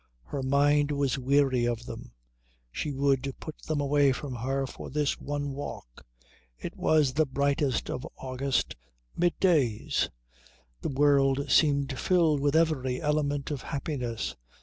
[0.23, 2.11] Her mind was weary of them.
[2.71, 6.03] She would put them away from her for this one walk.
[6.57, 8.75] It was the brightest of August
[9.15, 10.09] middays.
[10.81, 14.35] The world seemed filled with every element of happiness.